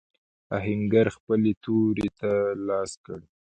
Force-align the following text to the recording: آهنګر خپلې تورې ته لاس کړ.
آهنګر 0.57 1.07
خپلې 1.17 1.51
تورې 1.63 2.07
ته 2.19 2.31
لاس 2.67 2.91
کړ. 3.05 3.19